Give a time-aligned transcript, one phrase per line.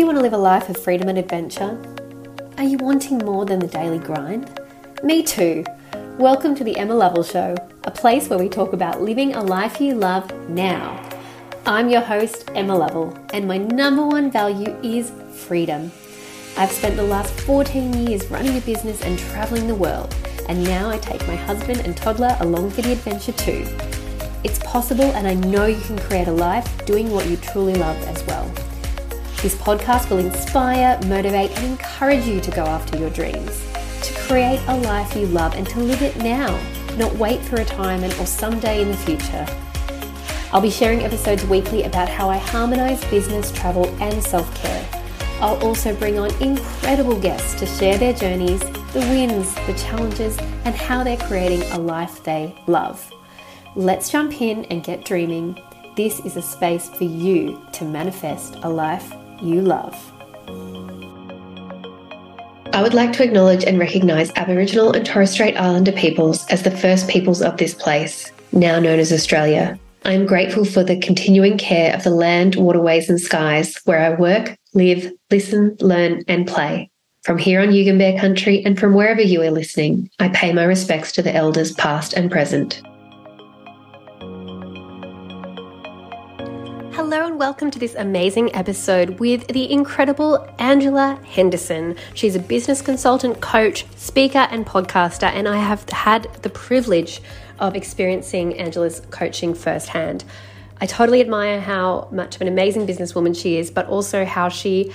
[0.00, 1.78] you want to live a life of freedom and adventure?
[2.56, 4.58] Are you wanting more than the daily grind?
[5.02, 5.62] Me too.
[6.16, 9.78] Welcome to the Emma Lovell Show, a place where we talk about living a life
[9.78, 11.06] you love now.
[11.66, 15.92] I'm your host, Emma Lovell, and my number one value is freedom.
[16.56, 20.16] I've spent the last 14 years running a business and traveling the world,
[20.48, 23.66] and now I take my husband and toddler along for the adventure too.
[24.44, 28.02] It's possible, and I know you can create a life doing what you truly love
[28.04, 28.50] as well.
[29.42, 33.64] This podcast will inspire, motivate, and encourage you to go after your dreams,
[34.02, 36.60] to create a life you love and to live it now,
[36.98, 39.46] not wait for retirement or someday in the future.
[40.52, 44.86] I'll be sharing episodes weekly about how I harmonize business, travel, and self care.
[45.40, 48.60] I'll also bring on incredible guests to share their journeys,
[48.92, 50.36] the wins, the challenges,
[50.66, 53.10] and how they're creating a life they love.
[53.74, 55.58] Let's jump in and get dreaming.
[55.96, 59.94] This is a space for you to manifest a life you love.
[62.72, 66.70] I would like to acknowledge and recognise Aboriginal and Torres Strait Islander peoples as the
[66.70, 69.78] first peoples of this place, now known as Australia.
[70.04, 74.18] I am grateful for the continuing care of the land, waterways, and skies where I
[74.18, 76.90] work, live, listen, learn, and play.
[77.22, 81.12] From here on Yugambeh country and from wherever you are listening, I pay my respects
[81.12, 82.82] to the elders past and present.
[87.02, 91.96] Hello and welcome to this amazing episode with the incredible Angela Henderson.
[92.12, 97.22] She's a business consultant, coach, speaker, and podcaster, and I have had the privilege
[97.58, 100.24] of experiencing Angela's coaching firsthand.
[100.78, 104.92] I totally admire how much of an amazing businesswoman she is, but also how she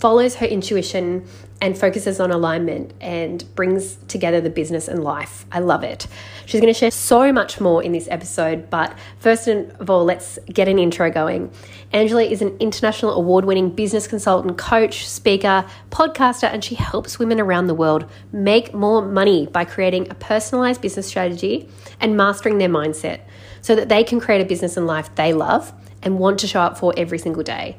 [0.00, 1.24] follows her intuition
[1.62, 5.46] and focuses on alignment and brings together the business and life.
[5.52, 6.08] I love it.
[6.44, 10.40] She's going to share so much more in this episode, but first of all, let's
[10.46, 11.52] get an intro going.
[11.92, 17.40] Angela is an international award winning business consultant, coach, speaker, podcaster, and she helps women
[17.40, 21.68] around the world make more money by creating a personalized business strategy
[22.00, 23.20] and mastering their mindset
[23.60, 25.72] so that they can create a business and life they love
[26.02, 27.76] and want to show up for every single day.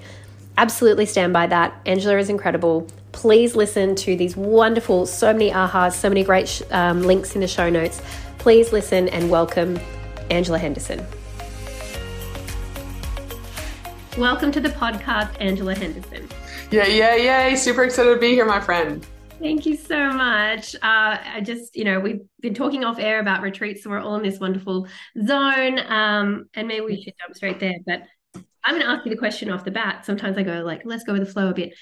[0.58, 1.82] Absolutely stand by that.
[1.86, 2.88] Angela is incredible.
[3.14, 7.42] Please listen to these wonderful, so many ahas, so many great sh- um, links in
[7.42, 8.02] the show notes.
[8.40, 9.80] Please listen and welcome
[10.30, 11.06] Angela Henderson.
[14.18, 16.28] Welcome to the podcast, Angela Henderson.
[16.70, 17.16] Yeah, yeah,
[17.48, 17.56] yay.
[17.56, 19.06] Super excited to be here, my friend.
[19.40, 20.76] Thank you so much.
[20.76, 24.16] Uh, I just, you know, we've been talking off air about retreats, so we're all
[24.16, 24.88] in this wonderful
[25.24, 25.80] zone.
[25.80, 27.76] Um, and maybe we should jump straight there.
[27.86, 28.04] But
[28.64, 30.06] I'm going to ask you the question off the bat.
[30.06, 31.74] Sometimes I go like, let's go with the flow a bit.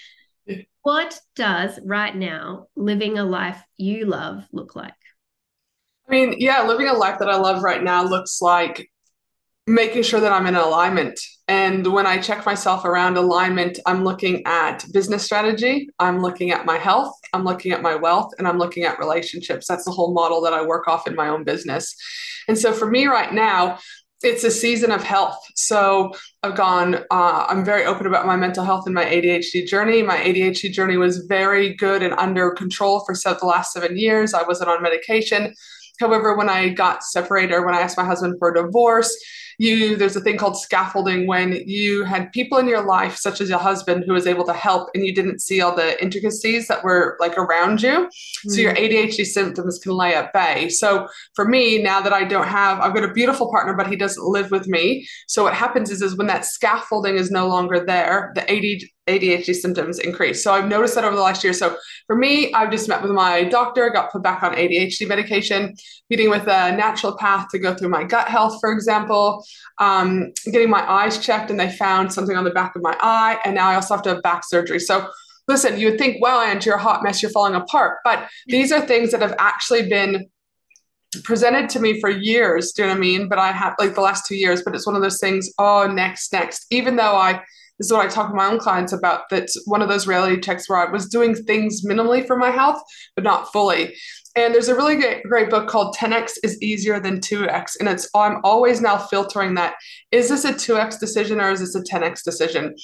[0.84, 4.94] What does right now living a life you love look like?
[6.08, 8.90] I mean, yeah, living a life that I love right now looks like
[9.68, 11.20] making sure that I'm in alignment.
[11.48, 16.66] And when I check myself around alignment, I'm looking at business strategy, I'm looking at
[16.66, 19.68] my health, I'm looking at my wealth, and I'm looking at relationships.
[19.68, 21.96] That's the whole model that I work off in my own business.
[22.48, 23.78] And so for me right now,
[24.24, 25.40] it's a season of health.
[25.56, 30.04] So I've gone, uh, I'm very open about my mental health and my ADHD journey.
[30.04, 34.34] My ADHD journey was very good and under control for the last seven years.
[34.34, 35.54] I wasn't on medication.
[36.00, 39.16] However, when I got separated or when I asked my husband for a divorce,
[39.58, 43.50] you there's a thing called scaffolding when you had people in your life such as
[43.50, 46.84] your husband who was able to help and you didn't see all the intricacies that
[46.84, 48.50] were like around you mm-hmm.
[48.50, 48.90] so your mm.
[48.90, 52.94] adhd symptoms can lay at bay so for me now that i don't have i've
[52.94, 56.18] got a beautiful partner but he doesn't live with me so what happens is is
[56.18, 60.44] when that scaffolding is no longer there the ADHD ADHD symptoms increase.
[60.44, 61.54] So I've noticed that over the last year.
[61.54, 61.76] So
[62.08, 65.76] for me, I've just met with my doctor, got put back on ADHD medication,
[66.10, 69.44] meeting with a naturopath to go through my gut health, for example,
[69.80, 73.40] um, getting my eyes checked, and they found something on the back of my eye.
[73.44, 74.80] And now I also have to have back surgery.
[74.80, 75.08] So
[75.48, 77.98] listen, you would think, well, Ange, you're a hot mess, you're falling apart.
[78.04, 80.28] But these are things that have actually been
[81.24, 82.72] presented to me for years.
[82.72, 83.28] Do you know what I mean?
[83.28, 85.88] But I have like the last two years, but it's one of those things, oh,
[85.88, 86.68] next, next.
[86.70, 87.42] Even though I
[87.82, 89.28] this is what I talk to my own clients about.
[89.32, 92.80] That's one of those reality checks where I was doing things minimally for my health,
[93.16, 93.96] but not fully.
[94.36, 97.78] And there's a really great, great book called 10x is easier than 2x.
[97.80, 99.78] And it's I'm always now filtering that.
[100.12, 102.76] Is this a 2x decision or is this a 10x decision?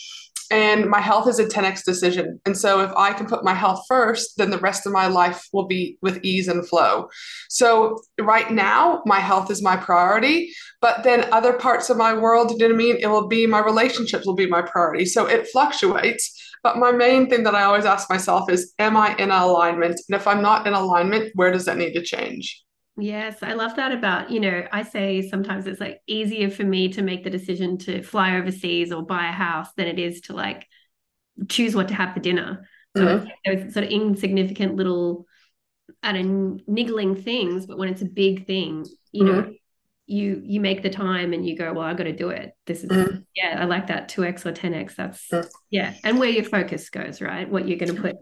[0.52, 2.40] And my health is a 10x decision.
[2.46, 5.48] And so if I can put my health first, then the rest of my life
[5.54, 7.10] will be with ease and flow.
[7.50, 12.52] So right now, my health is my priority, but then other parts of my world,
[12.52, 12.98] you know what I mean?
[13.00, 15.06] It will be my relationships will be my priority.
[15.06, 16.34] So it fluctuates.
[16.64, 20.02] But my main thing that I always ask myself is, am I in alignment?
[20.10, 22.64] And if I'm not in alignment, where does that need to change?
[23.00, 26.90] Yes, I love that about, you know, I say sometimes it's like easier for me
[26.90, 30.34] to make the decision to fly overseas or buy a house than it is to
[30.34, 30.68] like
[31.48, 32.68] choose what to have for dinner.
[32.96, 33.28] So mm-hmm.
[33.46, 35.28] those sort of insignificant little,
[36.02, 39.36] I don't niggling things, but when it's a big thing, you mm-hmm.
[39.42, 39.54] know,
[40.08, 42.54] you you make the time and you go, well, I got to do it.
[42.66, 43.18] This is mm-hmm.
[43.36, 44.96] yeah, I like that two x or ten x.
[44.96, 45.46] That's mm.
[45.70, 47.48] yeah, and where your focus goes, right?
[47.48, 48.16] What you're going to put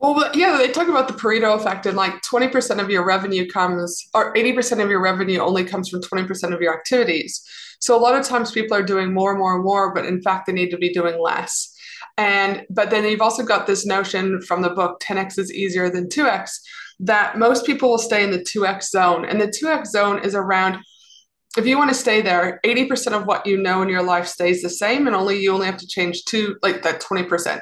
[0.00, 3.46] well, but yeah, they talk about the Pareto effect, and like 20% of your revenue
[3.48, 7.42] comes, or 80% of your revenue only comes from 20% of your activities.
[7.80, 10.22] So a lot of times people are doing more and more and more, but in
[10.22, 11.76] fact, they need to be doing less.
[12.16, 16.08] And, but then you've also got this notion from the book 10x is easier than
[16.08, 16.50] 2x
[17.00, 19.24] that most people will stay in the 2x zone.
[19.24, 20.78] And the 2x zone is around
[21.56, 24.62] if you want to stay there, 80% of what you know in your life stays
[24.62, 27.60] the same, and only you only have to change two, like that 20%.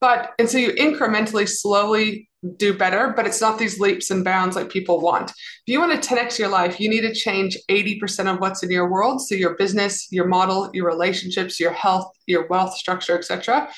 [0.00, 4.54] But, and so you incrementally, slowly do better, but it's not these leaps and bounds
[4.54, 5.30] like people want.
[5.30, 5.36] If
[5.66, 8.88] you want to 10x your life, you need to change 80% of what's in your
[8.88, 9.20] world.
[9.20, 13.68] So your business, your model, your relationships, your health, your wealth structure, etc.,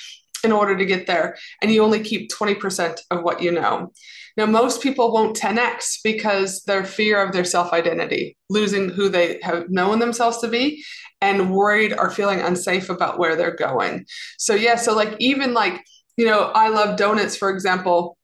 [0.44, 1.36] in order to get there.
[1.62, 3.92] And you only keep 20% of what you know.
[4.36, 9.38] Now, most people won't 10x because their fear of their self identity, losing who they
[9.42, 10.84] have known themselves to be,
[11.20, 14.06] and worried or feeling unsafe about where they're going.
[14.38, 15.82] So, yeah, so like even like
[16.16, 18.16] you know, I love donuts, for example.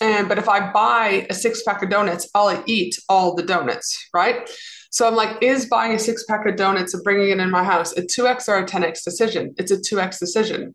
[0.00, 4.08] And but if I buy a six pack of donuts, I'll eat all the donuts,
[4.12, 4.48] right?
[4.90, 7.64] So I'm like, is buying a six pack of donuts and bringing it in my
[7.64, 9.54] house a 2x or a 10x decision?
[9.58, 10.74] It's a 2x decision.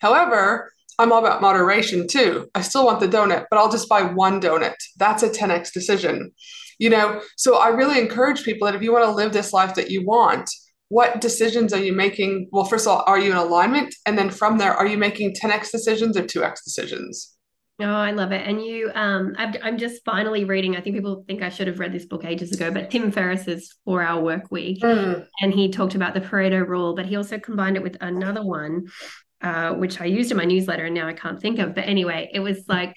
[0.00, 2.48] However, I'm all about moderation too.
[2.54, 4.74] I still want the donut, but I'll just buy one donut.
[4.96, 6.32] That's a 10x decision.
[6.78, 9.74] You know, so I really encourage people that if you want to live this life
[9.74, 10.48] that you want,
[10.88, 12.48] what decisions are you making?
[12.50, 13.94] Well, first of all, are you in alignment?
[14.06, 17.36] And then from there, are you making 10x decisions or 2x decisions?
[17.80, 18.44] Oh, I love it.
[18.44, 20.76] And you, um, i am just finally reading.
[20.76, 23.76] I think people think I should have read this book ages ago, but Tim Ferriss's
[23.84, 25.24] Four Hour Work Week, mm.
[25.40, 28.88] and he talked about the Pareto rule, but he also combined it with another one,
[29.42, 31.76] uh, which I used in my newsletter, and now I can't think of.
[31.76, 32.96] But anyway, it was like,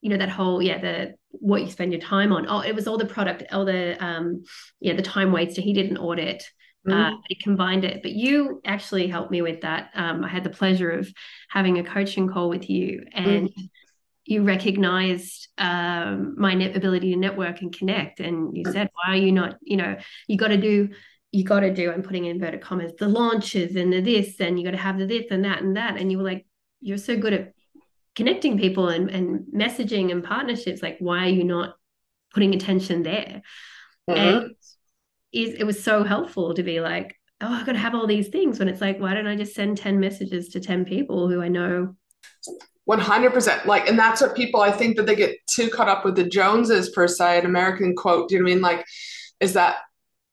[0.00, 2.46] you know, that whole yeah, the what you spend your time on.
[2.48, 4.44] Oh, it was all the product, all the um,
[4.80, 5.64] yeah, the time wasted.
[5.64, 6.44] He did an audit
[6.86, 7.14] Mm-hmm.
[7.14, 9.90] Uh, I combined it, but you actually helped me with that.
[9.94, 11.10] Um, I had the pleasure of
[11.48, 13.64] having a coaching call with you, and mm-hmm.
[14.24, 18.20] you recognized um, my ability to network and connect.
[18.20, 18.72] And you mm.
[18.72, 19.56] said, "Why are you not?
[19.62, 19.96] You know,
[20.26, 20.90] you got to do."
[21.32, 24.56] You got to do, I'm putting in inverted commas, the launches and the this, and
[24.56, 25.96] you got to have the this and that and that.
[25.96, 26.46] And you were like,
[26.80, 27.54] you're so good at
[28.14, 30.80] connecting people and, and messaging and partnerships.
[30.80, 31.74] Like, why are you not
[32.32, 33.42] putting attention there?
[34.08, 34.20] Mm-hmm.
[34.20, 34.54] And
[35.34, 38.28] is it was so helpful to be like, oh, I got to have all these
[38.28, 41.42] things when it's like, why don't I just send 10 messages to 10 people who
[41.42, 41.94] I know?
[42.88, 46.16] 100% like and that's what people i think that they get too caught up with
[46.16, 48.62] the joneses per se an american quote do you know what i mean?
[48.62, 48.84] Like
[49.40, 49.78] is that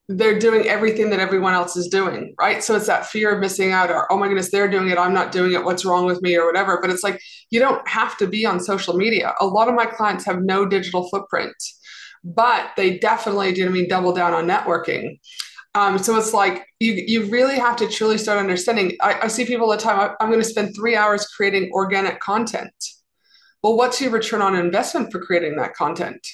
[0.09, 2.62] they're doing everything that everyone else is doing right?
[2.62, 5.13] So it's that fear of missing out or oh my goodness they're doing it i'm
[5.13, 6.36] not doing it what's wrong with me?
[6.36, 6.80] or whatever.
[6.81, 9.33] But it's like you don't have to be on social media.
[9.39, 11.56] A lot of my clients have no digital footprint
[12.23, 15.19] but they definitely do I mean double down on networking.
[15.73, 18.97] Um, so it's like you you really have to truly start understanding.
[19.01, 20.00] I, I see people all the time.
[20.00, 22.73] I, I'm going to spend three hours creating organic content.
[23.63, 26.25] Well, what's your return on investment for creating that content?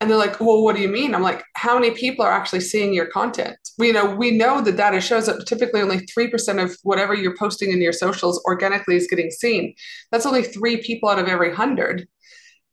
[0.00, 1.14] And they're like, well, what do you mean?
[1.14, 3.58] I'm like, how many people are actually seeing your content?
[3.78, 7.36] We, you know, we know the data shows that typically only 3% of whatever you're
[7.36, 9.74] posting in your socials organically is getting seen.
[10.10, 12.08] That's only three people out of every hundred.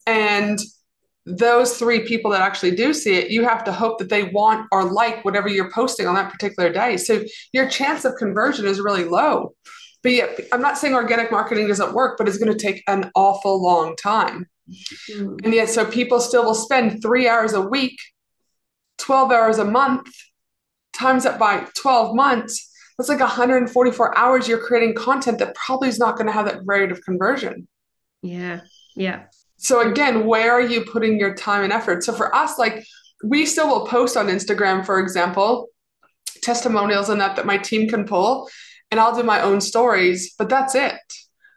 [0.06, 0.58] And
[1.28, 4.66] those three people that actually do see it, you have to hope that they want
[4.72, 6.96] or like whatever you're posting on that particular day.
[6.96, 9.54] So your chance of conversion is really low.
[10.04, 13.12] But yet, I'm not saying organic marketing doesn't work, but it's going to take an
[13.14, 14.48] awful long time.
[14.70, 15.36] Mm-hmm.
[15.44, 18.00] And yet, so people still will spend three hours a week,
[19.00, 20.08] 12 hours a month,
[20.94, 22.72] times that by 12 months.
[22.98, 26.62] That's like 144 hours you're creating content that probably is not going to have that
[26.66, 27.68] rate of conversion.
[28.22, 28.62] Yeah.
[28.96, 29.26] Yeah
[29.58, 32.86] so again where are you putting your time and effort so for us like
[33.24, 35.68] we still will post on instagram for example
[36.42, 38.50] testimonials and that that my team can pull
[38.92, 40.94] and i'll do my own stories but that's it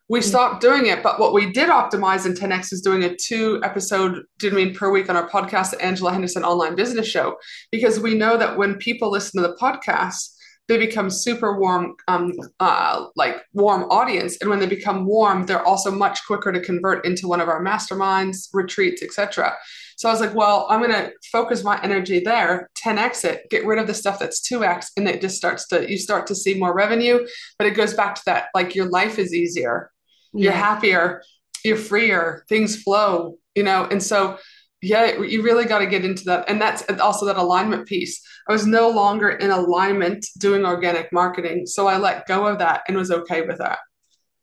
[0.09, 0.28] we mm-hmm.
[0.28, 4.23] stopped doing it but what we did optimize in 10x is doing a two episode
[4.38, 7.37] did mean per week on our podcast the angela henderson online business show
[7.71, 10.35] because we know that when people listen to the podcast
[10.70, 14.38] they become super warm, um, uh, like warm audience.
[14.40, 17.60] And when they become warm, they're also much quicker to convert into one of our
[17.60, 19.52] masterminds, retreats, etc.
[19.96, 23.66] So I was like, well, I'm going to focus my energy there, 10x it, get
[23.66, 26.54] rid of the stuff that's 2x, and it just starts to you start to see
[26.54, 27.26] more revenue.
[27.58, 29.90] But it goes back to that, like your life is easier,
[30.32, 30.44] yeah.
[30.44, 31.22] you're happier,
[31.64, 34.38] you're freer, things flow, you know, and so
[34.82, 36.49] yeah, you really got to get into that.
[36.49, 38.22] And that's also that alignment piece.
[38.49, 41.66] I was no longer in alignment doing organic marketing.
[41.66, 43.78] So I let go of that and was okay with that.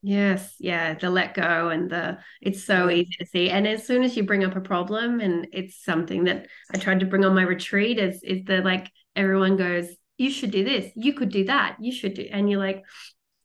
[0.03, 3.49] Yes, yeah, the let go and the it's so easy to see.
[3.49, 6.99] And as soon as you bring up a problem, and it's something that I tried
[6.99, 10.91] to bring on my retreat, is is that like everyone goes, you should do this,
[10.95, 12.83] you could do that, you should do, and you're like,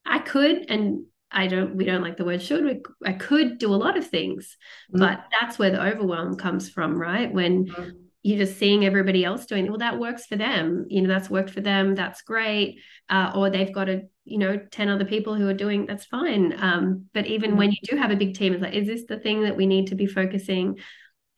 [0.04, 2.64] I could, and I don't, we don't like the word should.
[2.64, 4.56] We, I could do a lot of things,
[4.92, 5.00] mm-hmm.
[5.00, 7.32] but that's where the overwhelm comes from, right?
[7.32, 7.90] When mm-hmm.
[8.22, 11.50] you're just seeing everybody else doing, well, that works for them, you know, that's worked
[11.50, 15.48] for them, that's great, uh, or they've got a you know 10 other people who
[15.48, 17.58] are doing that's fine um, but even mm-hmm.
[17.58, 19.66] when you do have a big team it's like is this the thing that we
[19.66, 20.78] need to be focusing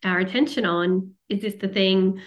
[0.04, 2.20] our attention on is this the thing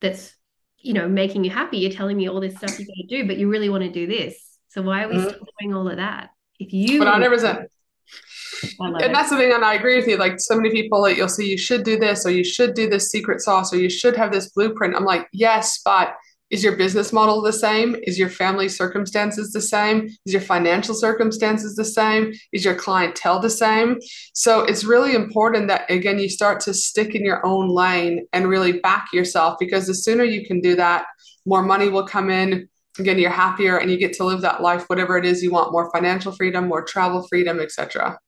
[0.00, 0.34] that's
[0.78, 3.26] you know making you happy you're telling me all this stuff you're going to do
[3.26, 5.28] but you really want to do this so why are we mm-hmm.
[5.28, 6.30] still doing all of that
[6.64, 7.66] if you 100%
[8.80, 10.16] and that's the thing, and I agree with you.
[10.16, 12.88] Like so many people that you'll see, you should do this, or you should do
[12.88, 14.94] this secret sauce, or you should have this blueprint.
[14.94, 16.14] I'm like, yes, but
[16.50, 17.96] is your business model the same?
[18.04, 20.08] Is your family circumstances the same?
[20.24, 22.32] Is your financial circumstances the same?
[22.52, 23.98] Is your clientele the same?
[24.34, 28.48] So it's really important that, again, you start to stick in your own lane and
[28.48, 31.06] really back yourself because the sooner you can do that,
[31.44, 32.68] more money will come in.
[32.98, 35.72] Again, you're happier and you get to live that life, whatever it is you want
[35.72, 38.18] more financial freedom, more travel freedom, etc.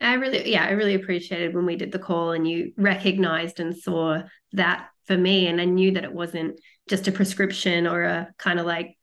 [0.00, 3.76] I really, yeah, I really appreciated when we did the call and you recognized and
[3.76, 5.46] saw that for me.
[5.46, 8.96] And I knew that it wasn't just a prescription or a kind of like,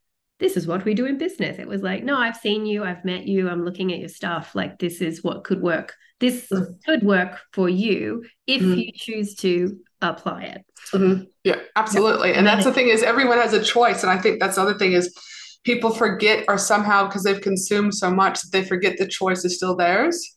[0.44, 1.58] this is what we do in business.
[1.58, 4.54] It was like, no, I've seen you, I've met you, I'm looking at your stuff.
[4.54, 5.96] Like, this is what could work.
[6.20, 6.74] This mm-hmm.
[6.86, 8.74] could work for you if mm-hmm.
[8.74, 10.66] you choose to apply it.
[10.92, 11.24] Mm-hmm.
[11.46, 12.34] Yeah, absolutely.
[12.34, 14.04] And that's the thing is everyone has a choice.
[14.04, 15.18] And I think that's the other thing is
[15.64, 19.56] people forget or somehow because they've consumed so much that they forget the choice is
[19.56, 20.36] still theirs.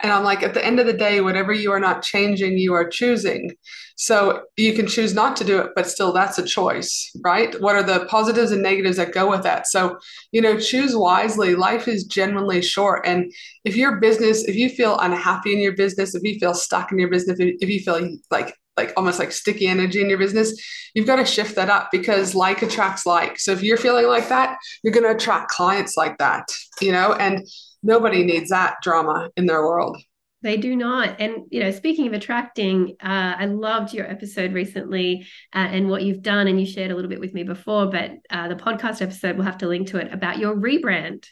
[0.00, 2.72] And I'm like, at the end of the day, whatever you are not changing, you
[2.72, 3.50] are choosing.
[3.96, 7.60] So you can choose not to do it, but still that's a choice, right?
[7.60, 9.66] What are the positives and negatives that go with that?
[9.66, 9.98] So,
[10.30, 11.56] you know, choose wisely.
[11.56, 13.04] Life is genuinely short.
[13.04, 13.32] And
[13.64, 16.98] if your business, if you feel unhappy in your business, if you feel stuck in
[17.00, 20.54] your business, if you feel like like almost like sticky energy in your business,
[20.94, 23.38] you've got to shift that up because like attracts like.
[23.38, 26.48] So if you're feeling like that, you're going to attract clients like that,
[26.80, 27.46] you know, and
[27.82, 29.98] nobody needs that drama in their world.
[30.40, 31.20] They do not.
[31.20, 36.02] And, you know, speaking of attracting, uh, I loved your episode recently uh, and what
[36.02, 36.46] you've done.
[36.46, 39.46] And you shared a little bit with me before, but uh, the podcast episode, we'll
[39.46, 41.26] have to link to it about your rebrand.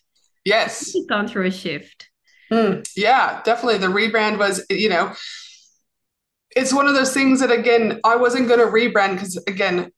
[0.44, 0.92] Yes.
[0.92, 2.10] You've gone through a shift.
[2.52, 3.78] Mm, yeah, definitely.
[3.78, 5.12] The rebrand was, you know,
[6.56, 9.92] it's one of those things that, again, I wasn't going to rebrand because, again,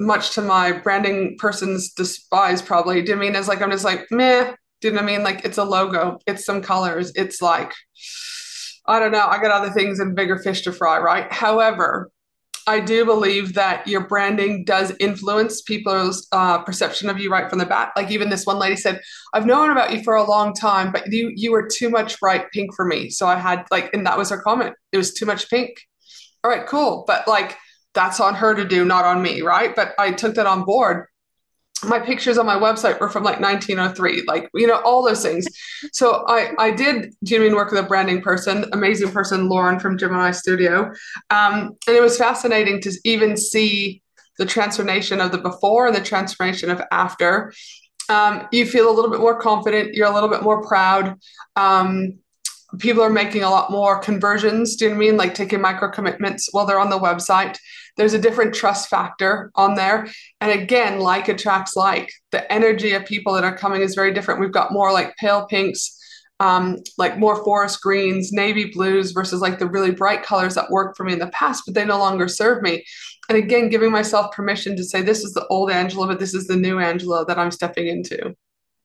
[0.00, 3.02] much to my branding person's despise, probably.
[3.02, 4.52] Do you mean it's like I'm just like meh?
[4.82, 5.22] What I mean?
[5.22, 7.72] Like it's a logo, it's some colors, it's like
[8.86, 9.26] I don't know.
[9.26, 11.32] I got other things and bigger fish to fry, right?
[11.32, 12.10] However,
[12.66, 17.60] I do believe that your branding does influence people's uh, perception of you right from
[17.60, 17.92] the bat.
[17.96, 19.00] Like even this one lady said,
[19.34, 22.50] "I've known about you for a long time, but you you were too much bright
[22.50, 24.74] pink for me." So I had like, and that was her comment.
[24.90, 25.76] It was too much pink.
[26.44, 27.56] All right, cool, but like
[27.94, 29.74] that's on her to do, not on me, right?
[29.74, 31.06] But I took that on board.
[31.84, 35.46] My pictures on my website were from like 1903 like you know all those things.
[35.92, 40.30] So i i did genuine work with a branding person amazing person lauren from gemini
[40.30, 40.92] studio.
[41.30, 44.00] Um, and it was fascinating to even see
[44.38, 47.52] the transformation of the before and the transformation of after.
[48.08, 49.94] Um, you feel a little bit more confident.
[49.94, 51.16] You're a little bit more proud.
[51.56, 52.18] Um,
[52.78, 55.60] people are making a lot more conversions do you know what i mean like taking
[55.60, 57.56] micro commitments while they're on the website
[57.96, 60.06] there's a different trust factor on there.
[60.40, 62.10] And again, like attracts like.
[62.30, 64.40] The energy of people that are coming is very different.
[64.40, 65.98] We've got more like pale pinks,
[66.40, 70.96] um, like more forest greens, navy blues versus like the really bright colors that worked
[70.96, 72.84] for me in the past, but they no longer serve me.
[73.28, 76.46] And again, giving myself permission to say, this is the old Angela, but this is
[76.46, 78.34] the new Angela that I'm stepping into.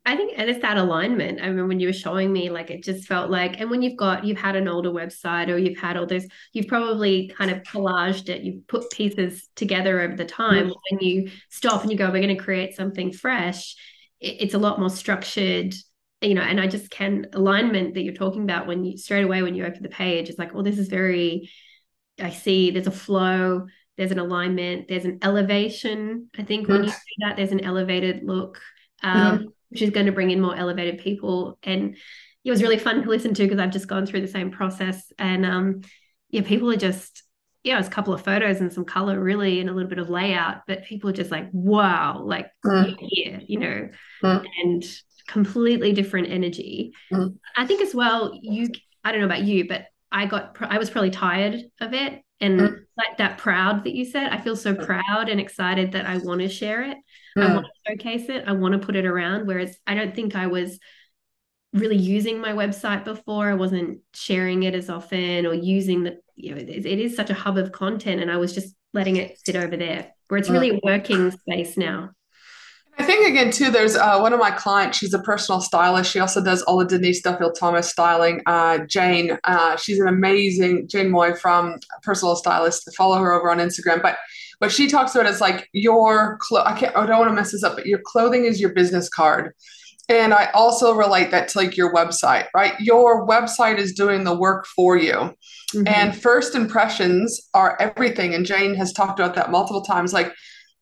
[0.08, 1.42] I think and it's that alignment.
[1.42, 3.98] I mean, when you were showing me, like it just felt like, and when you've
[3.98, 7.62] got you've had an older website or you've had all this, you've probably kind of
[7.64, 10.68] collaged it, you've put pieces together over the time.
[10.68, 10.80] Mm-hmm.
[10.92, 13.76] When you stop and you go, we're going to create something fresh,
[14.22, 15.76] it, it's a lot more structured,
[16.22, 16.42] you know.
[16.42, 19.66] And I just can alignment that you're talking about when you straight away when you
[19.66, 21.52] open the page, it's like, well, this is very.
[22.18, 26.30] I see there's a flow, there's an alignment, there's an elevation.
[26.38, 26.72] I think mm-hmm.
[26.72, 28.62] when you see that, there's an elevated look.
[29.04, 31.58] Um, mm-hmm which is going to bring in more elevated people.
[31.64, 31.98] And
[32.44, 35.12] it was really fun to listen to because I've just gone through the same process.
[35.20, 35.82] And um,
[36.30, 37.24] yeah, people are just,
[37.64, 40.10] yeah, it's a couple of photos and some color really and a little bit of
[40.10, 42.96] layout, but people are just like, wow, like mm.
[43.02, 43.90] here, you know,
[44.24, 44.46] mm.
[44.64, 44.86] and
[45.28, 46.94] completely different energy.
[47.12, 47.38] Mm.
[47.58, 48.70] I think as well, you,
[49.04, 52.22] I don't know about you, but I got, I was probably tired of it.
[52.40, 52.80] And mm.
[52.98, 54.86] like that proud that you said, I feel so mm.
[54.86, 56.98] proud and excited that I want to share it.
[57.38, 57.44] Mm.
[57.44, 58.44] I want to showcase it.
[58.48, 59.48] I want to put it around.
[59.48, 60.80] Whereas I don't think I was
[61.74, 63.50] really using my website before.
[63.50, 67.30] I wasn't sharing it as often or using the, you know, it, it is such
[67.30, 68.22] a hub of content.
[68.22, 71.78] And I was just letting it sit over there where it's really a working space
[71.78, 72.12] now.
[73.00, 73.70] I think again too.
[73.70, 74.98] There's uh, one of my clients.
[74.98, 76.12] She's a personal stylist.
[76.12, 78.42] She also does all the Denise Duffield Thomas styling.
[78.48, 82.90] Uh, Jane, uh, she's an amazing Jane Moy from Personal Stylist.
[82.96, 84.02] Follow her over on Instagram.
[84.02, 84.18] But
[84.60, 86.96] what she talks about is like your clo- I can't.
[86.96, 87.76] I don't want to mess this up.
[87.76, 89.54] But your clothing is your business card.
[90.10, 92.74] And I also relate that to like your website, right?
[92.80, 95.14] Your website is doing the work for you.
[95.14, 95.84] Mm-hmm.
[95.86, 98.34] And first impressions are everything.
[98.34, 100.14] And Jane has talked about that multiple times.
[100.14, 100.34] Like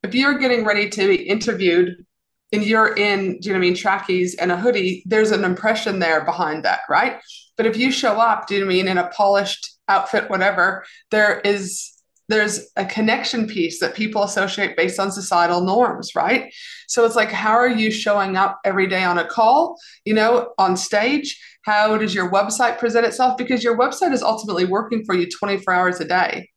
[0.05, 2.05] if you're getting ready to be interviewed
[2.53, 5.43] and you're in, do you know what I mean, trackies and a hoodie, there's an
[5.43, 7.19] impression there behind that, right?
[7.57, 10.29] But if you show up, do you know what I mean, in a polished outfit,
[10.29, 11.91] whatever, there is
[12.27, 16.51] there's a connection piece that people associate based on societal norms, right?
[16.87, 20.51] So it's like, how are you showing up every day on a call, you know,
[20.57, 21.39] on stage?
[21.65, 23.37] How does your website present itself?
[23.37, 26.49] Because your website is ultimately working for you 24 hours a day.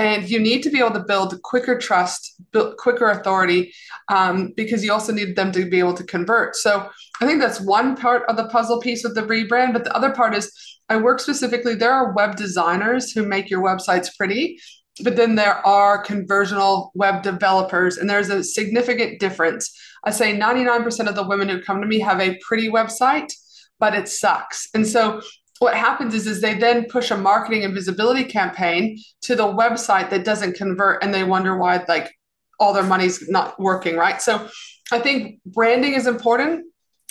[0.00, 3.72] And you need to be able to build quicker trust, build quicker authority,
[4.08, 6.56] um, because you also need them to be able to convert.
[6.56, 6.88] So
[7.20, 9.74] I think that's one part of the puzzle piece with the rebrand.
[9.74, 10.50] But the other part is
[10.88, 14.58] I work specifically, there are web designers who make your websites pretty
[15.02, 19.74] but then there are conversional web developers, and there's a significant difference.
[20.04, 23.32] I say 99% of the women who come to me have a pretty website,
[23.78, 24.68] but it sucks.
[24.74, 25.22] And so
[25.60, 30.10] what happens is, is they then push a marketing and visibility campaign to the website
[30.10, 32.10] that doesn't convert, and they wonder why like
[32.58, 34.20] all their money's not working, right?
[34.20, 34.48] So
[34.90, 36.66] I think branding is important.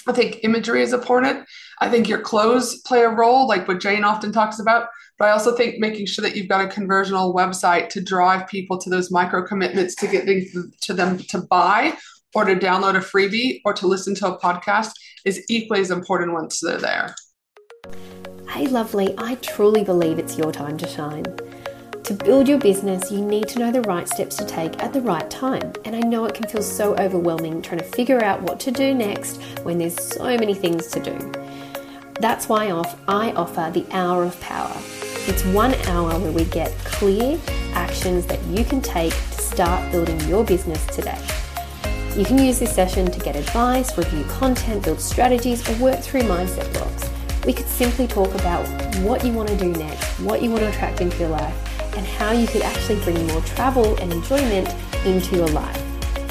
[0.08, 1.46] I think imagery is important.
[1.80, 4.88] I think your clothes play a role, like what Jane often talks about.
[5.20, 8.80] But I also think making sure that you've got a conversional website to drive people
[8.80, 10.26] to those micro commitments to get
[10.82, 11.96] to them to buy
[12.34, 14.92] or to download a freebie or to listen to a podcast
[15.26, 17.16] is equally as important once they're there.
[18.50, 21.26] Hey, lovely, I truly believe it's your time to shine.
[22.04, 25.02] To build your business, you need to know the right steps to take at the
[25.02, 25.74] right time.
[25.86, 28.94] And I know it can feel so overwhelming trying to figure out what to do
[28.94, 31.32] next when there's so many things to do.
[32.20, 32.68] That's why
[33.08, 34.76] I offer the Hour of Power
[35.30, 37.40] it's one hour where we get clear
[37.74, 41.20] actions that you can take to start building your business today.
[42.16, 46.22] You can use this session to get advice, review content, build strategies, or work through
[46.22, 47.09] mindset blocks.
[47.46, 48.68] We could simply talk about
[49.00, 52.06] what you want to do next, what you want to attract into your life, and
[52.06, 54.74] how you could actually bring more travel and enjoyment
[55.06, 55.82] into your life.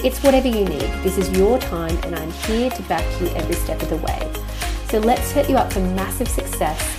[0.04, 0.90] It's whatever you need.
[1.02, 4.32] This is your time, and I'm here to back you every step of the way.
[4.90, 6.98] So let's set you up for massive success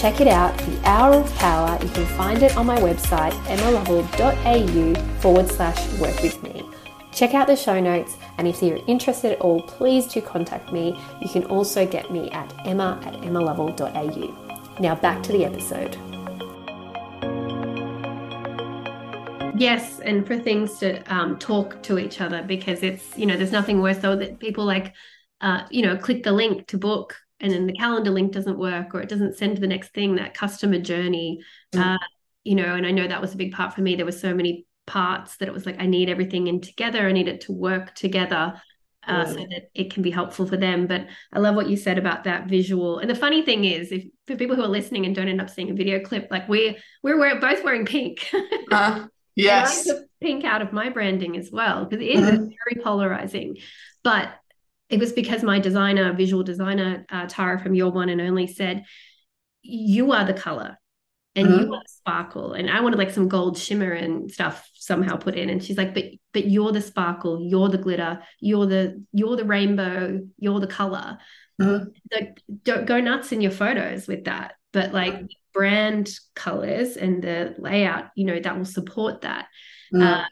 [0.00, 1.78] Check it out, The Hour of Power.
[1.82, 6.64] You can find it on my website, emmalovell.au forward slash work with me.
[7.12, 10.98] Check out the show notes, and if you're interested at all, please do contact me.
[11.20, 14.80] You can also get me at emma at emmalovell.au.
[14.80, 15.94] Now back to the episode.
[19.60, 23.52] Yes, and for things to um, talk to each other because it's, you know, there's
[23.52, 24.94] nothing worse though that people like,
[25.42, 28.94] uh, you know, click the link to book and then the calendar link doesn't work
[28.94, 31.40] or it doesn't send to the next thing that customer journey
[31.74, 31.94] mm.
[31.94, 31.98] uh,
[32.44, 34.34] you know and i know that was a big part for me there were so
[34.34, 37.52] many parts that it was like i need everything in together i need it to
[37.52, 38.60] work together
[39.06, 40.86] uh, so that it can be helpful for them.
[40.86, 42.98] But i love what you said about that visual.
[42.98, 45.50] And the funny thing is if for people who are listening and don't end up
[45.50, 48.30] seeing a video clip like we're we're, we're both wearing pink.
[48.70, 49.88] Uh, yes.
[50.20, 52.44] pink out of my branding as well because it is mm-hmm.
[52.44, 53.56] very polarizing.
[54.04, 54.32] But
[54.88, 58.84] it was because my designer, visual designer, uh, Tara from Your One and Only said,
[59.62, 60.78] You are the color
[61.36, 61.60] and mm-hmm.
[61.60, 62.52] you the sparkle.
[62.52, 65.48] And I wanted like some gold shimmer and stuff somehow put in.
[65.50, 69.44] And she's like, But but you're the sparkle, you're the glitter, you're the you're the
[69.44, 71.18] rainbow, you're the color.
[71.60, 71.88] Mm-hmm.
[72.12, 74.54] Like don't go nuts in your photos with that.
[74.72, 75.14] But like
[75.52, 79.46] brand colors and the layout, you know, that will support that.
[79.92, 80.02] Mm-hmm.
[80.02, 80.24] Uh,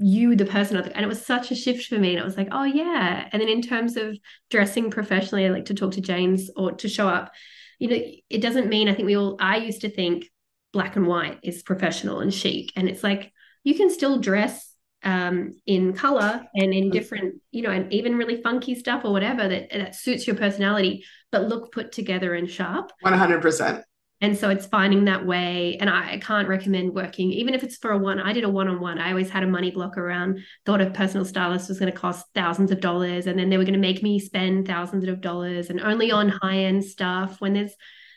[0.00, 2.46] you the person and it was such a shift for me and it was like
[2.52, 4.16] oh yeah and then in terms of
[4.48, 7.32] dressing professionally i like to talk to james or to show up
[7.78, 10.24] you know it doesn't mean i think we all i used to think
[10.72, 12.72] black and white is professional and chic.
[12.76, 13.32] And it's like
[13.64, 14.72] you can still dress
[15.04, 19.46] um, in color and in different you know and even really funky stuff or whatever
[19.48, 22.90] that that suits your personality but look put together and sharp.
[23.04, 23.82] 100%
[24.20, 25.76] and so it's finding that way.
[25.80, 28.48] And I, I, can't recommend working even if it's for a one i did a
[28.48, 28.98] one-on-one.
[28.98, 32.26] I always had a money block around thought a personal stylist was going to cost
[32.34, 35.70] thousands of dollars and then they were going to make me spend thousands of dollars.
[35.70, 37.74] And only on high-end stuff when there's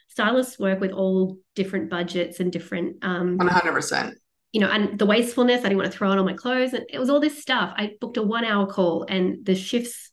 [0.08, 4.14] stylists work with all different budgets and different um 100%
[4.52, 6.86] you know and the wastefulness i didn't want to throw it all my clothes and
[6.90, 7.74] it was all this stuff.
[7.78, 10.11] I booked a one hour call and the shifts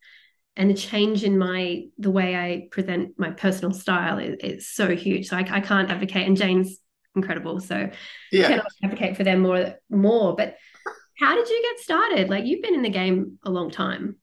[0.58, 4.94] and the change in my the way I present my personal style is, is so
[4.94, 5.28] huge.
[5.28, 6.78] So I, I can't advocate, and Jane's
[7.14, 7.60] incredible.
[7.60, 7.88] So
[8.32, 10.34] yeah, cannot advocate for them more more.
[10.34, 10.56] But
[11.18, 12.28] how did you get started?
[12.28, 14.16] Like you've been in the game a long time,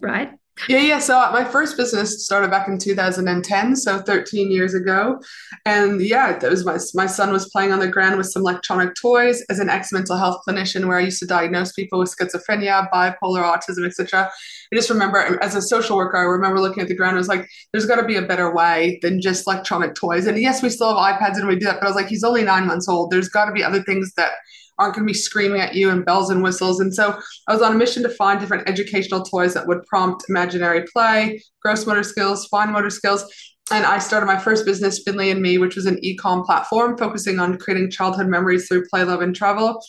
[0.00, 0.32] right?
[0.68, 0.98] Yeah, yeah.
[0.98, 5.18] So my first business started back in 2010, so 13 years ago.
[5.64, 8.94] And yeah, that was my my son was playing on the ground with some electronic
[9.00, 12.90] toys as an ex mental health clinician, where I used to diagnose people with schizophrenia,
[12.90, 14.30] bipolar, autism, etc.
[14.70, 17.14] I just remember as a social worker, I remember looking at the ground.
[17.14, 20.38] I was like, "There's got to be a better way than just electronic toys." And
[20.38, 22.42] yes, we still have iPads and we do that, but I was like, "He's only
[22.44, 23.10] nine months old.
[23.10, 24.32] There's got to be other things that."
[24.80, 26.80] Aren't going to be screaming at you and bells and whistles.
[26.80, 30.24] And so I was on a mission to find different educational toys that would prompt
[30.28, 33.24] imaginary play, gross motor skills, fine motor skills.
[33.70, 37.38] And I started my first business, Finley and Me, which was an e-com platform focusing
[37.38, 39.80] on creating childhood memories through play, love, and travel.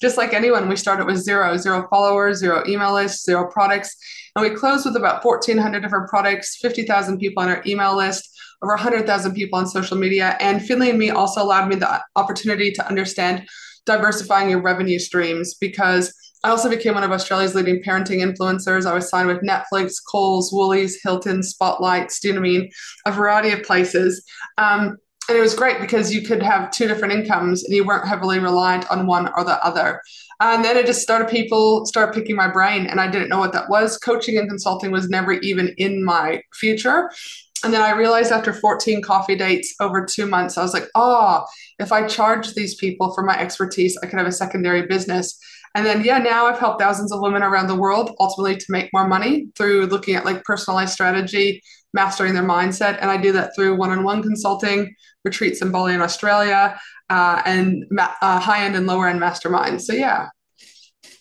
[0.00, 3.96] Just like anyone, we started with zero, zero followers, zero email lists, zero products.
[4.34, 8.28] And we closed with about 1,400 different products, 50,000 people on our email list,
[8.62, 10.36] over 100,000 people on social media.
[10.40, 13.46] And Finley and Me also allowed me the opportunity to understand
[13.88, 18.86] diversifying your revenue streams because I also became one of Australia's leading parenting influencers.
[18.86, 22.70] I was signed with Netflix, Coles, Woolies, Hilton, Spotlight, Stunamine,
[23.06, 24.22] a variety of places.
[24.56, 24.98] Um,
[25.28, 28.38] and it was great because you could have two different incomes and you weren't heavily
[28.38, 30.00] reliant on one or the other.
[30.40, 33.52] And then it just started people start picking my brain and I didn't know what
[33.52, 33.98] that was.
[33.98, 37.10] Coaching and consulting was never even in my future.
[37.64, 41.44] And then I realized after 14 coffee dates over two months, I was like, oh,
[41.78, 45.38] if I charge these people for my expertise, I could have a secondary business.
[45.74, 48.90] And then, yeah, now I've helped thousands of women around the world ultimately to make
[48.92, 52.98] more money through looking at like personalized strategy, mastering their mindset.
[53.00, 54.94] And I do that through one on one consulting,
[55.24, 56.78] retreats in Bali in Australia,
[57.10, 59.82] uh, and ma- uh, high end and lower end masterminds.
[59.82, 60.28] So, yeah.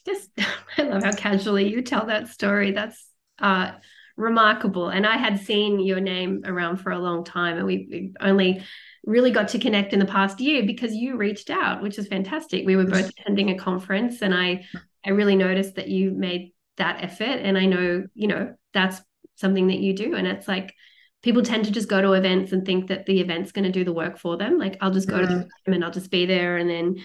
[0.06, 0.30] Just,
[0.78, 2.72] I love how casually you tell that story.
[2.72, 3.06] That's,
[3.40, 3.72] uh,
[4.18, 4.90] remarkable.
[4.90, 8.64] And I had seen your name around for a long time, and we only
[9.06, 12.66] really got to connect in the past year because you reached out, which is fantastic.
[12.66, 14.66] We were both attending a conference, and I
[15.06, 19.00] I really noticed that you made that effort, and I know you know that's
[19.36, 20.74] something that you do, and it's like
[21.22, 23.84] people tend to just go to events and think that the event's going to do
[23.84, 24.58] the work for them.
[24.58, 25.74] Like I'll just go to the mm-hmm.
[25.74, 26.98] and I'll just be there, and then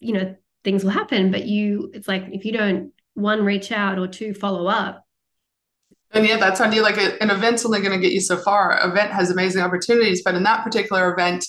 [0.00, 1.30] you know things will happen.
[1.30, 5.04] But you, it's like if you don't one reach out or two follow up
[6.12, 6.82] and yeah, that's on you.
[6.82, 8.78] Like a, an event's only going to get you so far.
[8.82, 11.44] event has amazing opportunities, but in that particular event,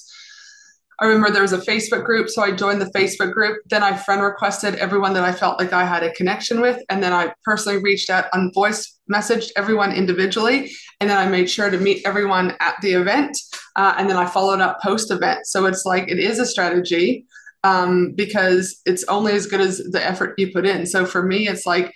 [0.99, 3.57] I remember there was a Facebook group, so I joined the Facebook group.
[3.71, 7.01] Then I friend requested everyone that I felt like I had a connection with, and
[7.01, 11.71] then I personally reached out on voice messaged everyone individually, and then I made sure
[11.71, 13.35] to meet everyone at the event,
[13.75, 15.47] uh, and then I followed up post event.
[15.47, 17.25] So it's like it is a strategy
[17.63, 20.85] um, because it's only as good as the effort you put in.
[20.85, 21.91] So for me, it's like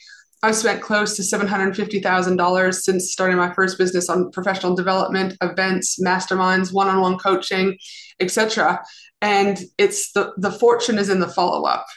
[0.45, 6.71] I've spent close to $750,000 since starting my first business on professional development, events, masterminds,
[6.71, 7.75] one-on-one coaching,
[8.19, 8.83] etc.
[9.21, 11.87] And it's the the fortune is in the follow-up.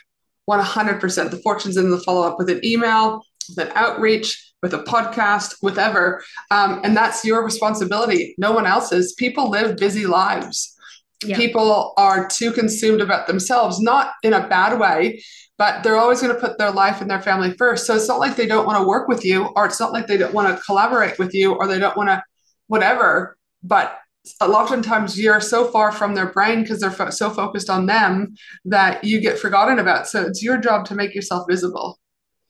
[0.49, 1.31] 100%.
[1.31, 6.25] The fortune's in the follow-up with an email, with an outreach, with a podcast, whatever.
[6.51, 8.35] Um, and that's your responsibility.
[8.39, 9.13] No one else's.
[9.13, 10.75] People live busy lives.
[11.23, 11.37] Yeah.
[11.37, 15.21] People are too consumed about themselves, not in a bad way,
[15.59, 17.87] but they're always going to put their life and their family first.
[17.87, 20.07] So it's not like they don't want to work with you, or it's not like
[20.07, 22.23] they don't want to collaborate with you, or they don't want to
[22.69, 23.37] whatever.
[23.63, 23.99] But
[24.41, 27.71] a lot of times you're so far from their brain because they're fo- so focused
[27.71, 28.35] on them
[28.67, 30.07] that you get forgotten about.
[30.07, 31.99] So it's your job to make yourself visible.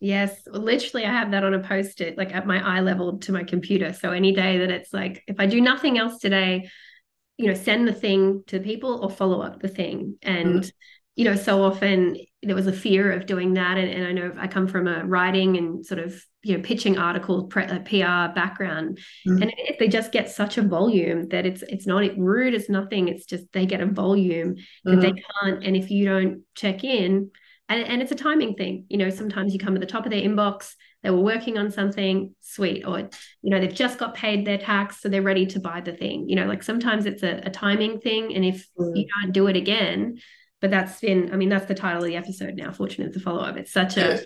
[0.00, 3.32] Yes, literally, I have that on a post it like at my eye level to
[3.32, 3.92] my computer.
[3.92, 6.68] So any day that it's like, if I do nothing else today,
[7.36, 10.16] you know, send the thing to people or follow up the thing.
[10.22, 10.72] And mm
[11.18, 13.76] you know, so often there was a fear of doing that.
[13.76, 16.96] And, and I know I come from a writing and sort of, you know, pitching
[16.96, 18.98] article PR background.
[19.26, 19.42] Mm-hmm.
[19.42, 23.08] And if they just get such a volume that it's it's not rude, it's nothing,
[23.08, 24.54] it's just they get a volume
[24.84, 25.64] that they can't.
[25.64, 27.32] And if you don't check in,
[27.68, 30.12] and, and it's a timing thing, you know, sometimes you come to the top of
[30.12, 34.46] their inbox, they were working on something sweet, or you know, they've just got paid
[34.46, 36.28] their tax, so they're ready to buy the thing.
[36.28, 38.36] You know, like sometimes it's a, a timing thing.
[38.36, 38.94] And if mm-hmm.
[38.94, 40.18] you don't do it again,
[40.60, 43.40] but that's been i mean that's the title of the episode now fortunate to follow
[43.40, 44.20] up it's such a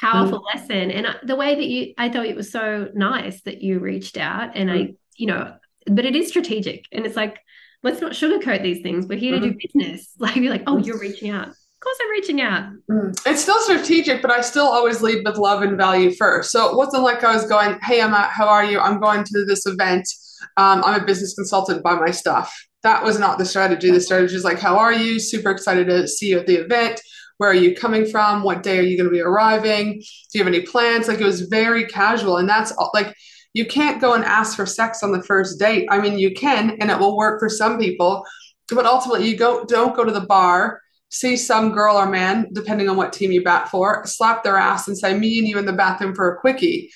[0.00, 0.54] powerful mm.
[0.54, 4.16] lesson and the way that you i thought it was so nice that you reached
[4.16, 4.88] out and mm.
[4.88, 5.54] i you know
[5.86, 7.38] but it is strategic and it's like
[7.82, 9.44] let's not sugarcoat these things we're here mm-hmm.
[9.44, 9.78] to do mm-hmm.
[9.80, 12.72] business like you're like oh you're reaching out of course I'm reaching out.
[12.90, 13.18] Mm.
[13.24, 16.50] It's still strategic, but I still always lead with love and value first.
[16.50, 18.78] So it wasn't like I was going, Hey, Emma, how are you?
[18.78, 20.06] I'm going to this event.
[20.58, 23.90] Um, I'm a business consultant, buy my stuff that was not the strategy.
[23.90, 25.18] The strategy is like, how are you?
[25.20, 27.00] Super excited to see you at the event.
[27.38, 28.42] Where are you coming from?
[28.42, 29.94] What day are you going to be arriving?
[29.94, 31.08] Do you have any plans?
[31.08, 32.36] Like it was very casual.
[32.36, 33.14] And that's all, like,
[33.52, 35.88] you can't go and ask for sex on the first date.
[35.90, 38.24] I mean, you can, and it will work for some people,
[38.70, 42.88] but ultimately, you go don't go to the bar, see some girl or man, depending
[42.88, 45.66] on what team you bat for, slap their ass and say, "Me and you in
[45.66, 46.90] the bathroom for a quickie."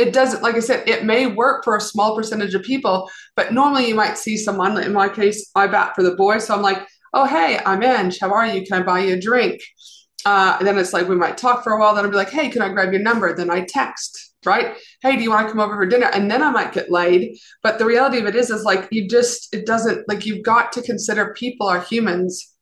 [0.00, 3.52] It doesn't, like I said, it may work for a small percentage of people, but
[3.52, 4.82] normally you might see someone.
[4.82, 8.18] In my case, I bat for the boy, so I'm like, "Oh, hey, I'm Ange.
[8.20, 8.64] How are you?
[8.66, 9.60] Can I buy you a drink?"
[10.24, 11.94] Uh, and then it's like we might talk for a while.
[11.94, 14.76] Then I'll be like, "Hey, can I grab your number?" Then I text right?
[15.02, 16.10] Hey, do you want to come over for dinner?
[16.12, 17.38] And then I might get laid.
[17.62, 20.72] But the reality of it is, is like you just, it doesn't, like you've got
[20.72, 22.54] to consider people are humans.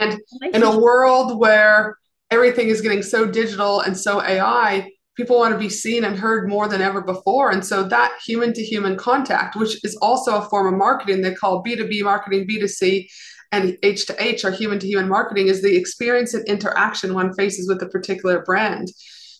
[0.00, 0.20] And
[0.52, 1.98] in a world where
[2.30, 6.48] everything is getting so digital and so AI, people want to be seen and heard
[6.48, 7.50] more than ever before.
[7.50, 11.34] And so that human to human contact, which is also a form of marketing they
[11.34, 13.08] call B2B marketing, B2C,
[13.52, 17.34] and H to H, or human to human marketing, is the experience and interaction one
[17.34, 18.88] faces with a particular brand.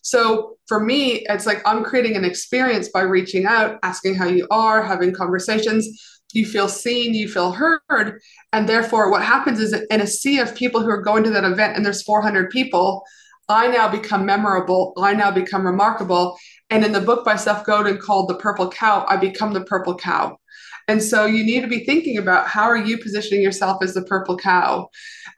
[0.02, 4.46] So for me, it's like I'm creating an experience by reaching out, asking how you
[4.50, 5.88] are, having conversations.
[6.34, 8.20] You feel seen, you feel heard.
[8.52, 11.44] And therefore, what happens is in a sea of people who are going to that
[11.44, 13.04] event and there's 400 people,
[13.48, 14.92] I now become memorable.
[14.96, 16.36] I now become remarkable.
[16.70, 19.96] And in the book by Seth Godin called The Purple Cow, I become the purple
[19.96, 20.38] cow.
[20.88, 24.02] And so you need to be thinking about how are you positioning yourself as the
[24.02, 24.88] purple cow.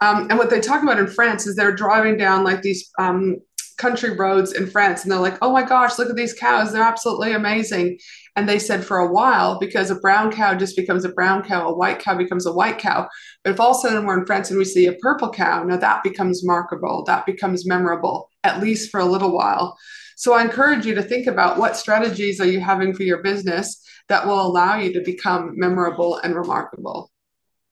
[0.00, 3.36] Um, and what they talk about in France is they're driving down like these um,
[3.76, 6.72] country roads in France and they're like, oh my gosh, look at these cows.
[6.72, 7.98] They're absolutely amazing.
[8.36, 11.68] And they said for a while, because a brown cow just becomes a brown cow,
[11.68, 13.08] a white cow becomes a white cow.
[13.42, 15.62] But if all of a sudden we're in France and we see a purple cow,
[15.64, 19.76] now that becomes markable, that becomes memorable, at least for a little while.
[20.16, 23.84] So I encourage you to think about what strategies are you having for your business
[24.08, 27.10] that will allow you to become memorable and remarkable.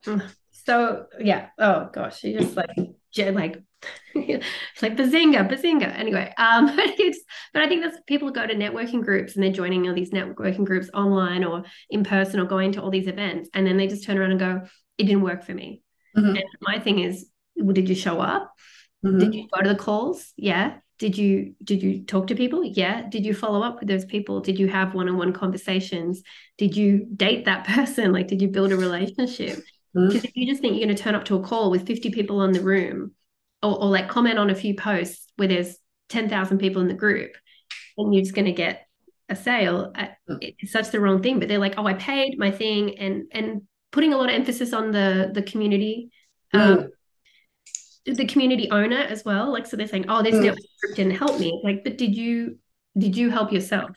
[0.05, 0.23] Mm.
[0.51, 2.71] So yeah, oh gosh, you just like
[3.17, 3.63] like
[4.15, 5.99] like bazinga, bazinga.
[5.99, 7.21] Anyway, um, it's
[7.53, 10.65] but I think that's people go to networking groups and they're joining all these networking
[10.65, 14.05] groups online or in person or going to all these events, and then they just
[14.05, 14.63] turn around and go,
[14.99, 15.83] "It didn't work for me."
[16.17, 16.37] Mm-hmm.
[16.37, 18.53] And my thing is, well, did you show up?
[19.05, 19.19] Mm-hmm.
[19.19, 20.33] Did you go to the calls?
[20.37, 20.79] Yeah.
[20.99, 22.65] Did you did you talk to people?
[22.65, 23.09] Yeah.
[23.09, 24.41] Did you follow up with those people?
[24.41, 26.23] Did you have one-on-one conversations?
[26.59, 28.13] Did you date that person?
[28.13, 29.59] Like, did you build a relationship?
[29.97, 30.09] Mm-hmm.
[30.09, 30.27] Because mm-hmm.
[30.27, 32.43] if you just think you're going to turn up to a call with 50 people
[32.43, 33.13] in the room
[33.63, 35.77] or, or like comment on a few posts where there's
[36.09, 37.33] 10,000 people in the group
[37.97, 38.87] and you're just going to get
[39.29, 40.55] a sale, uh, mm.
[40.59, 41.39] it's such the wrong thing.
[41.39, 44.73] But they're like, oh, I paid my thing and, and putting a lot of emphasis
[44.73, 46.11] on the, the community.
[46.55, 46.91] Um,
[48.07, 48.17] mm.
[48.17, 50.43] the community owner as well like so they're saying oh this mm.
[50.43, 52.59] network didn't help me like but did you
[52.99, 53.97] did you help yourself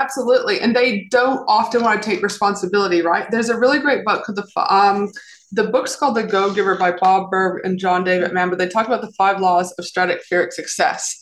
[0.00, 0.60] Absolutely.
[0.60, 3.30] And they don't often want to take responsibility, right?
[3.30, 5.12] There's a really great book called the um
[5.52, 8.68] the book's called The Go Giver by Bob Burg and John David Mann, but they
[8.68, 11.20] talk about the five laws of stratospheric success.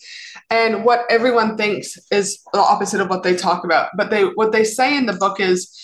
[0.51, 3.91] And what everyone thinks is the opposite of what they talk about.
[3.97, 5.75] But they what they say in the book is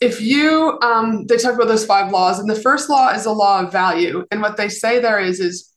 [0.00, 3.32] if you um, they talk about those five laws, and the first law is a
[3.32, 4.24] law of value.
[4.30, 5.72] And what they say there is is